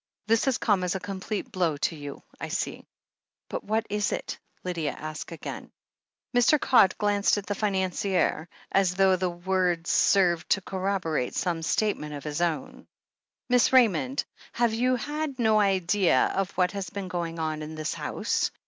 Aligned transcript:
This 0.25 0.45
has 0.45 0.57
come 0.57 0.83
as 0.83 0.95
a 0.95 0.99
complete 0.99 1.51
blow 1.51 1.77
to 1.77 1.95
you, 1.95 2.23
I 2.39 2.47
see." 2.47 2.87
"But 3.49 3.63
what 3.65 3.85
is 3.87 4.11
it?" 4.11 4.39
Lydia 4.63 4.93
asked 4.93 5.31
again. 5.31 5.69
Mr. 6.35 6.59
Codd 6.59 6.97
glanced 6.97 7.37
at 7.37 7.45
the 7.45 7.53
financier, 7.53 8.49
as 8.71 8.95
though 8.95 9.15
the 9.15 9.29
words 9.29 9.91
served 9.91 10.49
to 10.53 10.61
corroborate 10.61 11.35
some 11.35 11.61
statement 11.61 12.15
of 12.15 12.23
his 12.23 12.41
own. 12.41 12.87
THE 13.49 13.57
HEEL 13.57 13.57
OF 13.57 13.61
ACHILLES 13.61 13.67
303 13.67 13.87
"Miss 13.89 13.99
Raymond, 14.11 14.25
have 14.53 14.73
you 14.73 14.95
had 14.95 15.37
no 15.37 15.59
idea 15.59 16.31
of 16.35 16.49
what 16.57 16.71
has 16.71 16.89
been 16.89 17.07
going 17.07 17.37
on 17.37 17.61
in 17.61 17.75
this 17.75 17.93
house?" 17.93 18.49